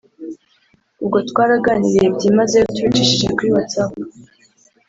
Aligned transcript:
ubwo 1.01 1.17
twaraganiriye 1.29 2.07
byimazeyo 2.15 2.65
tubicishije 2.75 3.27
kuri 3.35 3.49
whatsapp 3.55 3.91